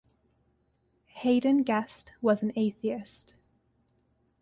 Haden-Guest 1.15 2.11
was 2.23 2.41
an 2.41 2.53
atheist. 2.55 3.35